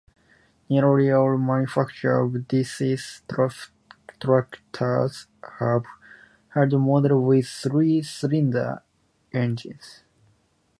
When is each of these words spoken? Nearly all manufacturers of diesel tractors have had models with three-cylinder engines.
Nearly 0.67 1.11
all 1.11 1.37
manufacturers 1.37 2.33
of 2.35 2.47
diesel 2.47 2.97
tractors 4.19 5.27
have 5.59 5.83
had 6.55 6.71
models 6.71 7.21
with 7.27 7.47
three-cylinder 7.47 8.81
engines. 9.31 10.01